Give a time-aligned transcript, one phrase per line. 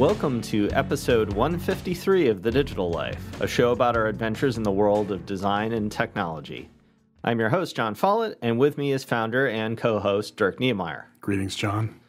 [0.00, 4.70] Welcome to episode 153 of The Digital Life, a show about our adventures in the
[4.70, 6.70] world of design and technology.
[7.22, 11.04] I'm your host, Jon Follett, and with me is founder and co host Dirk Knemeyer.
[11.20, 12.00] Greetings, Jon.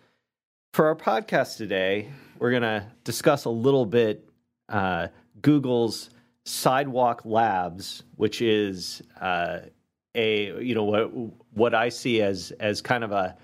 [0.74, 2.08] For our podcast today,
[2.40, 4.26] we're going to discuss a little bit
[4.70, 5.10] uh,
[5.42, 6.12] Google's
[6.46, 9.60] Sidewalk Labs, which is uh,
[10.16, 11.12] a you know what
[11.52, 13.36] what I see as as kind of a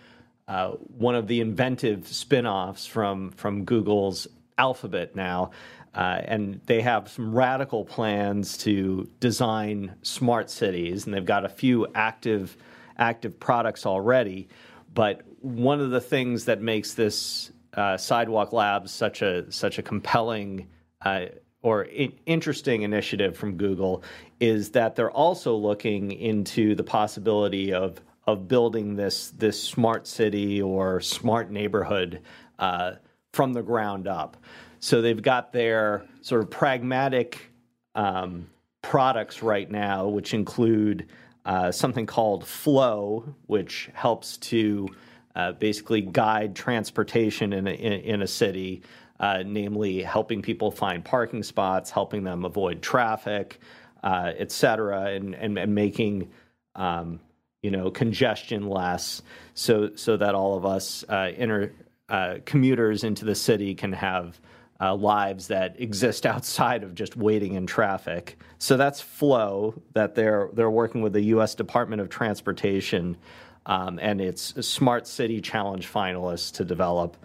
[0.47, 5.51] uh, one of the inventive spin-offs from from Google's Alphabet now.
[5.93, 11.49] Uh, and they have some radical plans to design smart cities, and they've got a
[11.49, 12.55] few active
[12.99, 14.47] active products already.
[14.93, 19.83] But one of the things that makes this uh, Sidewalk Labs such a such a
[19.83, 20.67] compelling
[21.01, 21.25] uh,
[21.61, 21.87] or
[22.25, 24.03] interesting initiative from Google
[24.39, 30.61] is that they're also looking into the possibility of of building this this smart city
[30.61, 32.21] or smart neighborhood
[32.59, 32.93] uh,
[33.37, 34.35] from the ground up.
[34.79, 37.51] So they've got their sort of pragmatic
[37.93, 38.47] um,
[38.81, 41.05] products right now, which include
[41.45, 44.87] uh, something called Flow, which helps to
[45.35, 48.81] uh, basically guide transportation in a, in, a city,
[49.19, 53.59] uh, namely helping people find parking spots, helping them avoid traffic,
[54.01, 56.31] uh, et cetera, and, and, and making
[56.73, 57.19] um,
[57.61, 59.21] you know congestion less,
[59.53, 61.71] so so that all of us uh, inter
[62.09, 64.39] uh, commuters into the city can have
[64.79, 68.37] uh, lives that exist outside of just waiting in traffic.
[68.59, 71.55] So that's Flow that they're they're working with the U.S.
[71.55, 73.17] Department of Transportation
[73.65, 77.17] um, and its Smart City Challenge finalists to develop.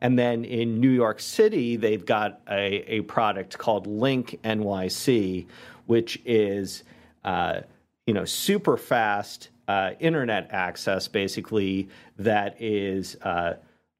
[0.00, 5.46] And then in New York City, they've got a, a product called LinkNYC,
[5.86, 6.82] which is
[7.24, 7.60] uh,
[8.06, 13.16] you know super fast uh, internet access, basically that is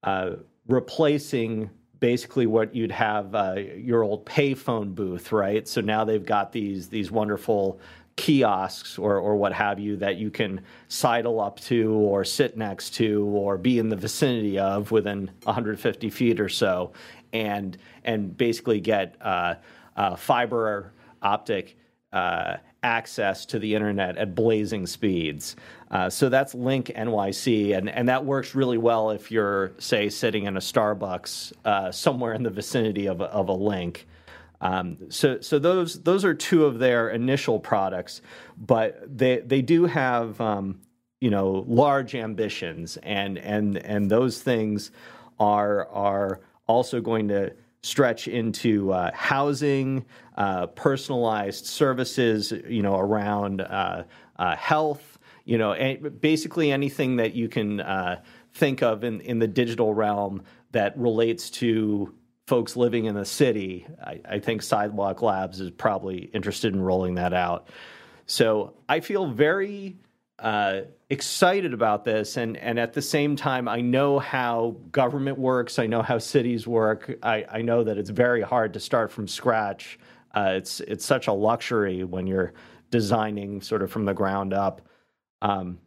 [0.02, 0.32] uh,
[0.66, 1.70] replacing
[2.00, 5.68] basically what you'd have uh, your old payphone booth, right?
[5.68, 7.80] So now they've got these these wonderful
[8.16, 12.90] kiosks or or what have you that you can sidle up to or sit next
[12.94, 16.92] to or be in the vicinity of within 150 feet or so,
[17.32, 19.54] and and basically get uh,
[19.96, 20.92] uh, fiber
[21.22, 21.76] optic
[22.12, 25.56] uh, access to the internet at blazing speeds.
[25.90, 30.56] Uh, so that's LinkNYC, and, and that works really well if you're, say, sitting in
[30.56, 34.06] a Starbucks uh, somewhere in the vicinity of a, of a link.
[34.62, 38.22] Um, so so those those are two of their initial products,
[38.56, 40.80] but they they do have um,
[41.20, 44.92] you know large ambitions, and and and those things
[45.40, 50.04] are are also going to stretch into uh, housing,
[50.36, 54.04] uh, personalized services, you know, around uh,
[54.36, 58.20] uh health, you know, basically anything that you can uh,
[58.54, 62.14] think of in, in the digital realm that relates to
[62.46, 63.86] folks living in the city.
[64.02, 67.68] I, I think Sidewalk Labs is probably interested in rolling that out.
[68.26, 69.96] So I feel very
[70.38, 75.78] uh, excited about this, and and at the same time, I know how government works.
[75.78, 77.18] I know how cities work.
[77.22, 79.98] I, I know that it's very hard to start from scratch.
[80.34, 82.52] Uh, it's it's such a luxury when you're
[82.90, 84.82] designing sort of from the ground up.
[85.42, 85.78] Um,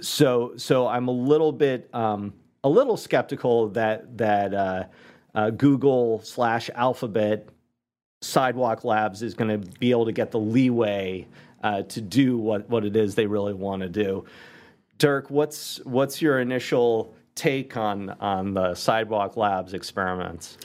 [0.00, 2.34] so so I'm a little bit um,
[2.64, 4.84] a little skeptical that that uh,
[5.34, 7.48] uh Google slash Alphabet
[8.24, 11.26] Sidewalk Labs is going to be able to get the leeway
[11.64, 14.24] uh, to do what, what it is they really want to do.
[14.98, 20.56] Dirk, what's what's your initial take on on the Sidewalk Labs experiments?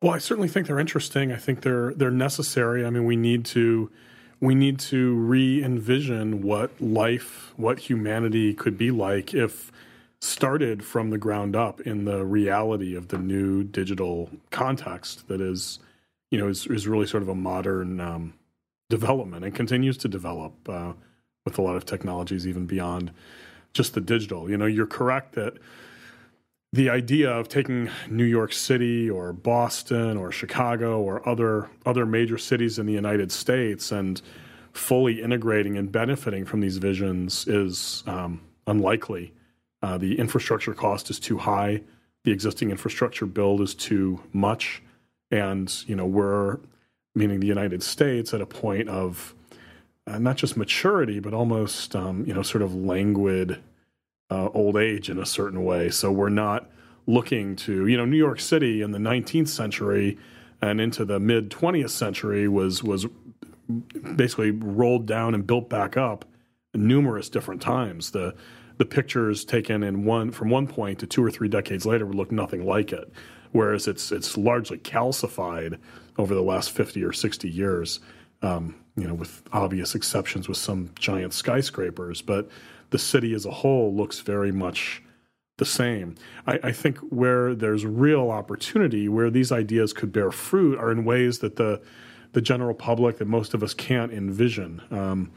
[0.00, 1.32] Well, I certainly think they're interesting.
[1.32, 2.86] I think they're they're necessary.
[2.86, 3.90] I mean, we need to
[4.40, 9.70] we need to re-envision what life, what humanity could be like if
[10.20, 15.78] started from the ground up in the reality of the new digital context that is,
[16.30, 18.34] you know, is, is really sort of a modern um,
[18.92, 20.92] development and continues to develop uh,
[21.46, 23.10] with a lot of technologies, even beyond
[23.72, 24.50] just the digital.
[24.50, 25.54] You know, you're correct that
[26.74, 32.36] the idea of taking New York City or Boston or Chicago or other other major
[32.36, 34.20] cities in the United States and
[34.74, 39.32] fully integrating and benefiting from these visions is um, unlikely.
[39.80, 41.80] Uh, the infrastructure cost is too high.
[42.24, 44.82] The existing infrastructure build is too much,
[45.30, 46.58] and you know we're
[47.14, 49.34] meaning the United States, at a point of
[50.06, 53.60] uh, not just maturity, but almost um, you know sort of languid
[54.30, 55.90] uh, old age in a certain way.
[55.90, 56.70] So we're not
[57.06, 60.18] looking to you know New York City in the 19th century
[60.60, 63.06] and into the mid 20th century was was
[64.16, 66.24] basically rolled down and built back up
[66.74, 68.10] numerous different times.
[68.12, 68.34] The
[68.78, 72.16] the pictures taken in one from one point to two or three decades later would
[72.16, 73.12] look nothing like it.
[73.52, 75.78] whereas it's it's largely calcified
[76.18, 78.00] over the last 50 or 60 years.
[78.42, 82.50] Um, you know, with obvious exceptions with some giant skyscrapers, but
[82.90, 85.02] the city as a whole looks very much
[85.58, 86.14] the same.
[86.46, 91.04] I, I, think where there's real opportunity, where these ideas could bear fruit, are in
[91.04, 91.80] ways that the
[92.32, 94.80] the general public that most of us can't envision.
[94.90, 95.30] Um,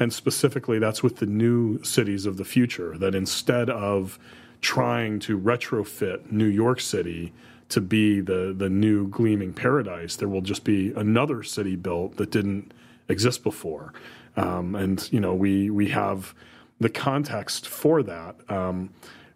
[0.00, 2.98] and specifically, that's with the new cities of the future.
[2.98, 4.18] That instead of
[4.60, 7.32] trying to retrofit New York City
[7.70, 12.30] to be the the new gleaming paradise, there will just be another city built that
[12.30, 12.72] didn't
[13.08, 13.92] exist before.
[14.36, 16.34] Um, and you know, we we have
[16.78, 18.36] the context for that.
[18.50, 18.90] Um,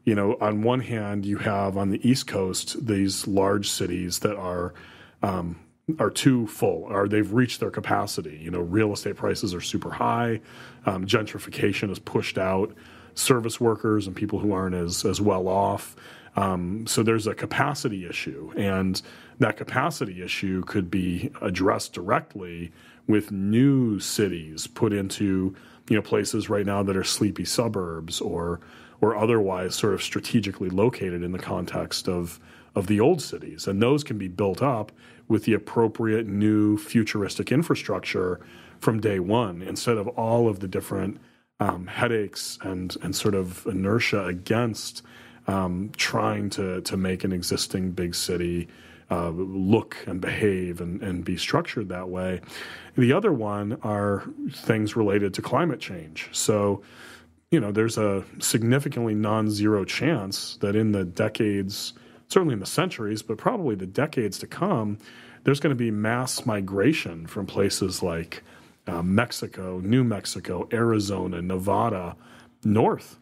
[0.05, 4.37] you know, on one hand, you have on the East Coast these large cities that
[4.37, 4.75] are
[5.23, 5.59] um,
[5.99, 8.39] are too full, or they've reached their capacity.
[8.43, 10.41] You know, real estate prices are super high.
[10.87, 12.75] Um, gentrification has pushed out
[13.15, 15.97] service workers and people who aren't as as well off.
[16.37, 19.01] Um, so there's a capacity issue, and
[19.39, 22.73] that capacity issue could be addressed directly
[23.07, 25.55] with new cities put into
[25.89, 28.61] you know places right now that are sleepy suburbs or
[29.01, 32.41] or otherwise sort of strategically located in the context of
[32.75, 34.91] of the old cities, and those can be built up
[35.29, 38.41] with the appropriate new futuristic infrastructure
[38.81, 41.21] from day one, instead of all of the different
[41.61, 45.03] um, headaches and and sort of inertia against
[45.47, 48.69] um, trying to to make an existing big city
[49.11, 52.41] uh, look and behave and, and be structured that way.
[52.97, 56.29] The other one are things related to climate change.
[56.33, 56.83] So,
[57.51, 61.93] you know, there's a significantly non zero chance that in the decades,
[62.29, 64.99] certainly in the centuries, but probably the decades to come,
[65.45, 68.43] there's going to be mass migration from places like
[68.87, 72.17] uh, Mexico, New Mexico, Arizona, Nevada,
[72.65, 73.19] north.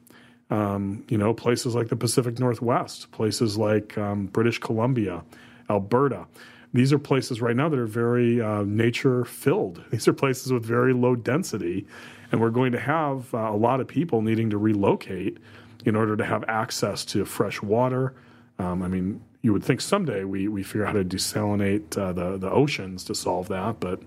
[0.53, 5.25] Um, you know, places like the Pacific Northwest, places like um, British Columbia,
[5.71, 6.27] Alberta.
[6.75, 9.83] These are places right now that are very uh, nature filled.
[9.91, 11.87] These are places with very low density.
[12.31, 15.39] And we're going to have uh, a lot of people needing to relocate
[15.87, 18.15] in order to have access to fresh water.
[18.59, 22.13] Um, I mean, you would think someday we, we figure out how to desalinate uh,
[22.13, 24.03] the, the oceans to solve that, but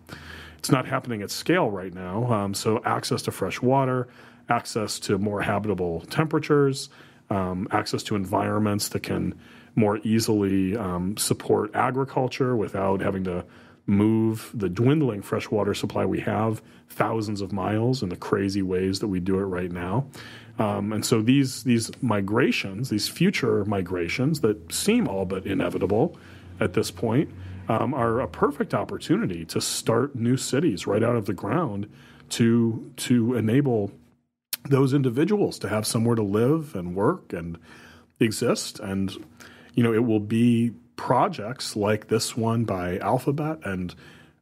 [0.65, 2.25] it's not happening at scale right now.
[2.33, 4.07] Um, so, access to fresh water,
[4.49, 6.89] access to more habitable temperatures,
[7.29, 9.37] um, access to environments that can
[9.75, 13.45] more easily um, support agriculture without having to
[13.85, 19.07] move the dwindling freshwater supply we have thousands of miles in the crazy ways that
[19.07, 20.07] we do it right now.
[20.57, 26.17] Um, and so these these migrations, these future migrations that seem all but inevitable
[26.59, 27.29] at this point,
[27.67, 31.89] um, are a perfect opportunity to start new cities right out of the ground
[32.29, 33.91] to to enable
[34.69, 37.57] those individuals to have somewhere to live and work and
[38.19, 38.79] exist.
[38.79, 39.11] And
[39.73, 43.93] you know, it will be projects like this one by Alphabet and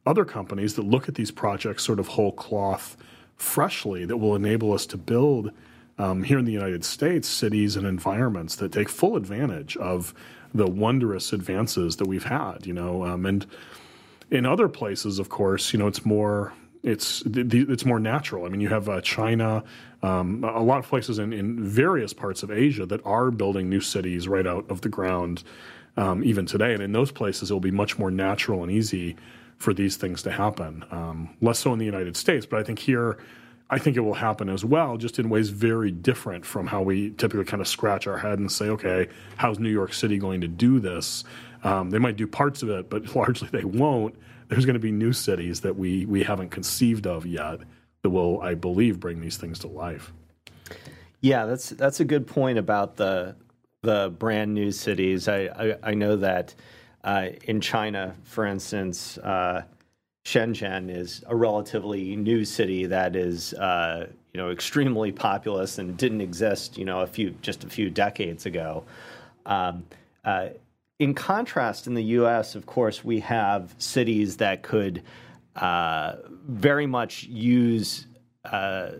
[0.06, 2.96] other companies that look at these projects sort of whole cloth
[3.36, 5.50] freshly that will enable us to build
[5.98, 10.14] um, here in the United States cities and environments that take full advantage of
[10.54, 13.46] the wondrous advances that we've had, you know, um, and
[14.30, 18.44] in other places, of course, you know, it's more it's it's more natural.
[18.44, 19.64] I mean, you have uh, China,
[20.02, 23.80] um, a lot of places in, in various parts of Asia that are building new
[23.80, 25.42] cities right out of the ground,
[25.96, 26.74] um, even today.
[26.74, 29.16] And in those places, it will be much more natural and easy
[29.56, 30.84] for these things to happen.
[30.90, 33.18] Um, less so in the United States, but I think here,
[33.74, 37.10] I think it will happen as well, just in ways very different from how we
[37.10, 40.48] typically kind of scratch our head and say, okay, how's New York City going to
[40.48, 41.24] do this?
[41.64, 44.14] Um, they might do parts of it, but largely they won't
[44.48, 47.60] there's going to be new cities that we we haven't conceived of yet
[48.02, 50.12] that will, I believe, bring these things to life.
[51.20, 53.34] Yeah, that's that's a good point about the
[53.82, 55.26] the brand new cities.
[55.26, 56.54] I I, I know that
[57.02, 59.62] uh, in China, for instance, uh,
[60.24, 66.22] Shenzhen is a relatively new city that is uh, you know extremely populous and didn't
[66.22, 68.84] exist you know a few just a few decades ago.
[69.46, 69.84] Um,
[70.24, 70.48] uh,
[70.98, 75.02] in contrast, in the U.S., of course, we have cities that could
[75.56, 76.16] uh,
[76.48, 78.06] very much use,
[78.44, 78.90] uh,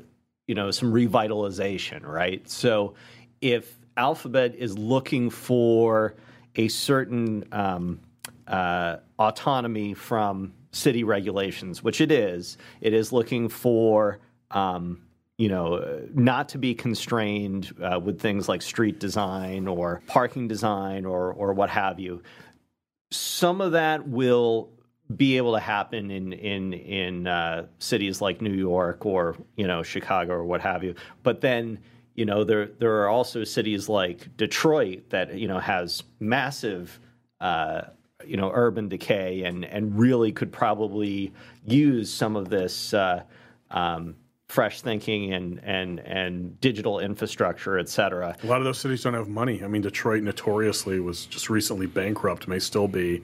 [0.46, 2.46] you know, some revitalization, right?
[2.48, 2.94] So,
[3.40, 6.14] if Alphabet is looking for
[6.56, 8.00] a certain um,
[8.46, 14.20] uh, autonomy from city regulations, which it is, it is looking for
[14.50, 15.02] um,
[15.36, 21.04] you know, not to be constrained uh, with things like street design or parking design
[21.04, 22.22] or or what have you.
[23.10, 24.70] Some of that will
[25.16, 29.82] be able to happen in in in uh, cities like New York or you know
[29.82, 30.94] Chicago or what have you.
[31.24, 31.80] But then
[32.14, 37.00] you know there there are also cities like Detroit that you know has massive
[37.40, 37.82] uh,
[38.26, 41.32] you know urban decay and and really could probably
[41.64, 43.22] use some of this uh,
[43.70, 44.16] um,
[44.48, 48.36] fresh thinking and and and digital infrastructure, et cetera.
[48.42, 49.62] A lot of those cities don't have money.
[49.62, 53.22] I mean, Detroit notoriously was just recently bankrupt, may still be.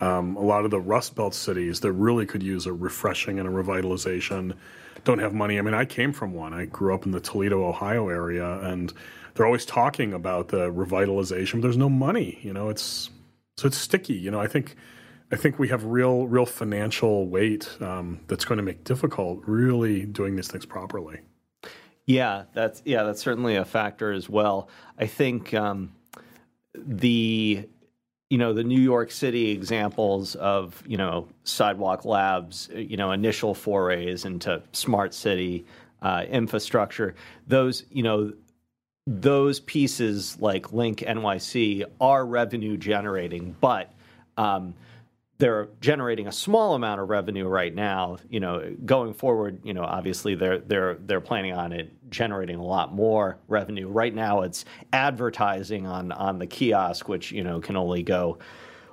[0.00, 3.48] Um, a lot of the Rust Belt cities that really could use a refreshing and
[3.48, 4.54] a revitalization
[5.04, 5.60] don't have money.
[5.60, 6.52] I mean, I came from one.
[6.52, 8.92] I grew up in the Toledo, Ohio area, and
[9.34, 12.40] they're always talking about the revitalization, but there's no money.
[12.42, 13.10] You know, it's
[13.56, 14.14] so it's sticky.
[14.14, 14.76] You know, I think
[15.30, 20.04] I think we have real real financial weight um, that's going to make difficult really
[20.04, 21.20] doing these things properly.
[22.06, 24.68] Yeah, that's yeah, that's certainly a factor as well.
[24.98, 25.92] I think um,
[26.74, 27.66] the
[28.28, 33.54] you know the New York City examples of you know sidewalk labs, you know initial
[33.54, 35.64] forays into smart city
[36.02, 37.14] uh, infrastructure.
[37.46, 38.32] Those you know
[39.06, 43.92] those pieces like LinkNYC are revenue generating, but
[44.36, 44.74] um,
[45.38, 48.18] they're generating a small amount of revenue right now.
[48.30, 52.64] You know, going forward, you know, obviously they're they're they're planning on it generating a
[52.64, 53.88] lot more revenue.
[53.88, 58.38] Right now, it's advertising on on the kiosk, which you know can only go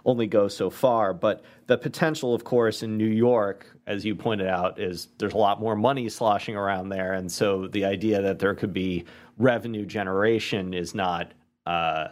[0.06, 1.14] only go so far.
[1.14, 5.38] But the potential, of course, in New York, as you pointed out, is there's a
[5.38, 9.06] lot more money sloshing around there, and so the idea that there could be
[9.40, 11.34] revenue generation is not.
[11.66, 12.10] Uh,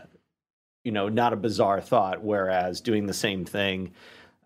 [0.84, 2.24] you know, not a bizarre thought.
[2.24, 3.91] Whereas doing the same thing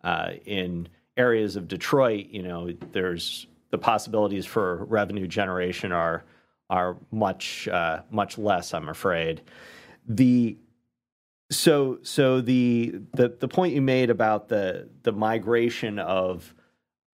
[0.04, 6.24] uh, in areas of Detroit, you know, there's the possibilities for revenue generation are
[6.70, 8.74] are much uh, much less.
[8.74, 9.42] I'm afraid.
[10.08, 10.58] The
[11.52, 16.54] so so the the the point you made about the the migration of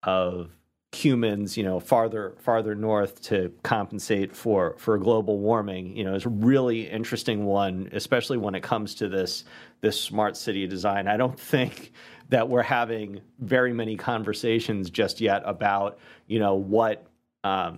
[0.04, 0.57] of
[0.94, 6.26] humans, you know, farther farther north to compensate for for global warming, you know, is
[6.26, 9.44] a really interesting one, especially when it comes to this
[9.82, 11.08] this smart city design.
[11.08, 11.92] I don't think
[12.30, 17.06] that we're having very many conversations just yet about you know what
[17.44, 17.78] um,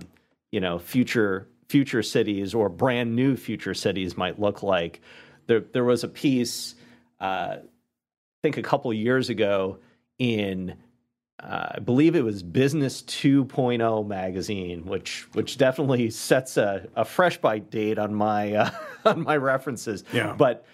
[0.51, 5.01] you know future future cities or brand new future cities might look like.
[5.47, 6.75] There there was a piece
[7.19, 7.57] uh,
[8.39, 9.79] I think a couple years ago
[10.17, 10.75] in
[11.39, 17.37] uh, I believe it was Business 2.0 magazine, which which definitely sets a, a fresh
[17.37, 18.69] bite date on my uh,
[19.05, 20.03] on my references.
[20.11, 20.35] Yeah.
[20.37, 20.65] But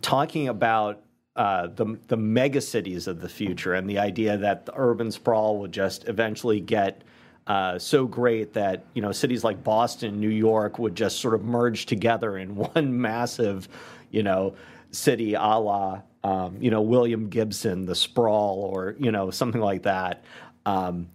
[0.00, 1.02] talking about
[1.36, 5.58] uh, the the mega cities of the future and the idea that the urban sprawl
[5.58, 7.02] will just eventually get
[7.46, 11.44] uh, so great that you know cities like Boston, New York would just sort of
[11.44, 13.68] merge together in one massive,
[14.10, 14.54] you know,
[14.90, 19.84] city a la um, you know William Gibson, the sprawl, or you know something like
[19.84, 20.24] that.
[20.64, 21.08] Um,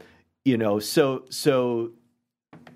[0.45, 1.91] you know, so so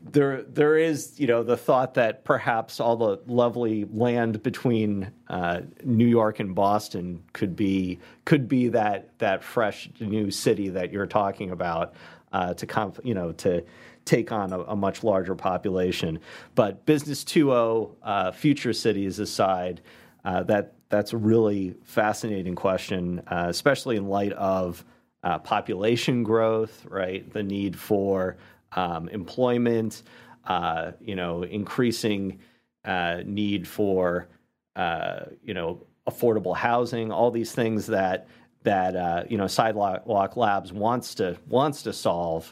[0.03, 5.61] there there is you know the thought that perhaps all the lovely land between uh,
[5.85, 11.07] New York and Boston could be could be that that fresh new city that you're
[11.07, 11.93] talking about
[12.33, 13.63] uh, to comp, you know to
[14.03, 16.19] take on a, a, much larger population.
[16.53, 19.81] But business 2.0 uh, future cities aside,
[20.25, 24.83] uh, that that's a really fascinating question, uh, especially in light of
[25.23, 27.31] uh, population growth, right?
[27.31, 28.37] The need for
[28.71, 30.01] um, employment,
[30.45, 32.39] uh, you know, increasing
[32.83, 34.27] uh, need for
[34.75, 38.27] uh, you know affordable housing, all these things that
[38.63, 42.51] that you know Sidewalk Labs wants to wants to solve.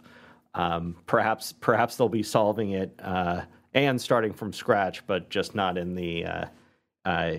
[0.53, 2.99] Um, perhaps perhaps they'll be solving it
[3.73, 6.25] and starting from scratch, but just not in the
[7.05, 7.33] uh,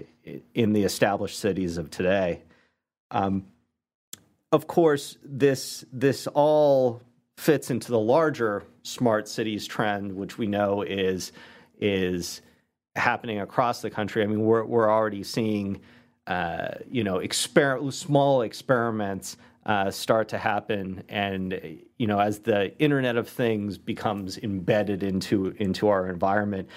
[0.55, 2.43] in the established cities of today.
[3.11, 3.47] Um,
[4.53, 7.03] of course, this this all
[7.37, 11.33] fits into the larger smart cities trend, which we know is
[11.79, 12.41] is
[12.97, 14.23] happening across the country.
[14.23, 15.81] I mean, we're we're already seeing
[16.27, 22.77] uh, you know exper- small experiments uh, start to happen, and you know as the
[22.79, 26.69] Internet of Things becomes embedded into into our environment.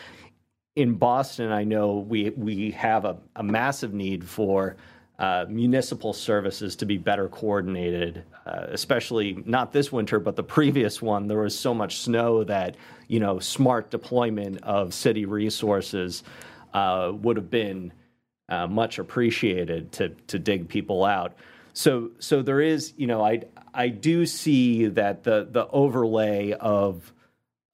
[0.78, 4.76] In Boston, I know we we have a, a massive need for
[5.18, 11.02] uh, municipal services to be better coordinated, uh, especially not this winter, but the previous
[11.02, 11.26] one.
[11.26, 16.24] There was so much snow that you know smart deployment of city resources
[16.76, 17.92] uh, would have been
[18.48, 21.36] uh, much appreciated to to dig people out.
[21.74, 23.42] So so there is you know I
[23.74, 27.12] I do see that the the overlay of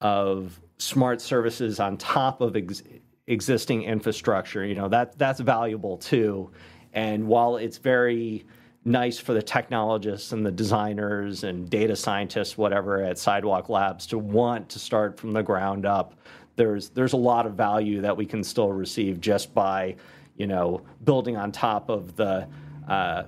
[0.00, 2.82] of smart services on top of ex-
[3.26, 6.50] existing infrastructure you know that that's valuable too
[6.92, 8.44] and while it's very
[8.84, 14.18] nice for the technologists and the designers and data scientists, whatever, at Sidewalk Labs to
[14.18, 16.14] want to start from the ground up,
[16.56, 19.96] there's there's a lot of value that we can still receive just by,
[20.36, 22.46] you know, building on top of the
[22.88, 23.24] uh,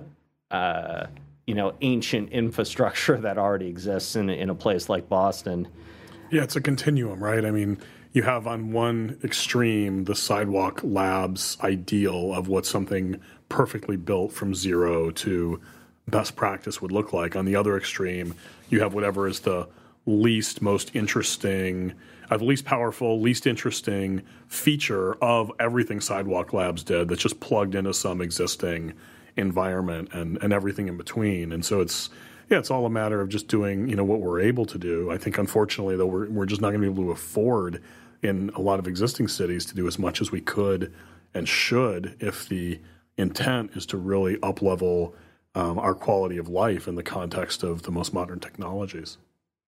[0.51, 1.07] uh,
[1.45, 5.67] you know ancient infrastructure that already exists in in a place like Boston.
[6.29, 7.45] Yeah, it's a continuum, right?
[7.45, 7.77] I mean,
[8.11, 14.53] you have on one extreme the sidewalk labs ideal of what something perfectly built from
[14.53, 15.61] zero to
[16.07, 17.35] best practice would look like.
[17.35, 18.33] On the other extreme,
[18.69, 19.67] you have whatever is the
[20.05, 21.93] least most interesting,
[22.29, 27.75] uh, the least powerful, least interesting feature of everything Sidewalk Labs did that's just plugged
[27.75, 28.93] into some existing
[29.37, 31.51] environment and, and everything in between.
[31.53, 32.09] And so it's
[32.49, 35.11] yeah, it's all a matter of just doing you know what we're able to do.
[35.11, 37.81] I think unfortunately though we're we're just not going to be able to afford
[38.21, 40.93] in a lot of existing cities to do as much as we could
[41.33, 42.79] and should if the
[43.17, 45.13] intent is to really up level
[45.55, 49.17] um, our quality of life in the context of the most modern technologies.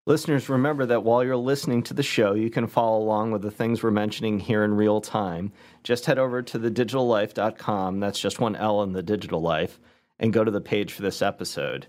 [0.05, 3.51] Listeners, remember that while you're listening to the show, you can follow along with the
[3.51, 5.51] things we're mentioning here in real time.
[5.83, 9.79] Just head over to thedigitallife.com, that's just one L in the digital life,
[10.19, 11.85] and go to the page for this episode.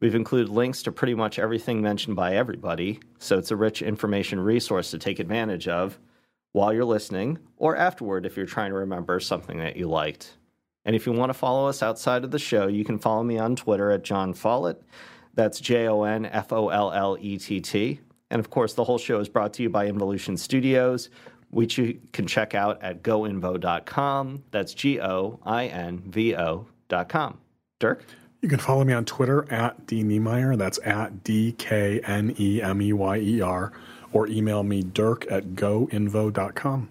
[0.00, 4.38] We've included links to pretty much everything mentioned by everybody, so it's a rich information
[4.38, 5.98] resource to take advantage of
[6.52, 10.36] while you're listening or afterward if you're trying to remember something that you liked.
[10.84, 13.38] And if you want to follow us outside of the show, you can follow me
[13.38, 14.82] on Twitter at Jon Follett.
[15.34, 18.00] That's J O N F O L L E T T.
[18.30, 21.10] And of course, the whole show is brought to you by Involution Studios,
[21.50, 24.44] which you can check out at goinvo.com.
[24.50, 27.38] That's G O I N V O.com.
[27.78, 28.04] Dirk?
[28.42, 30.56] You can follow me on Twitter at D Knemeyer.
[30.56, 33.72] That's at D K N E M E Y E R.
[34.12, 36.88] Or email me dirk at goinvo.com.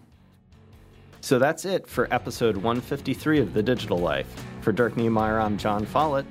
[1.22, 4.28] So that's it for episode 153 of The Digital Life.
[4.62, 6.26] For Dirk Knemeyer, I'm Jon Follett,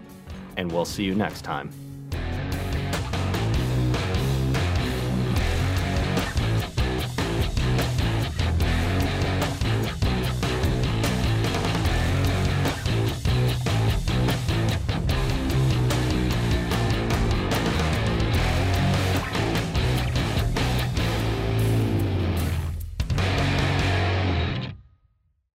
[0.57, 1.71] and we'll see you next time.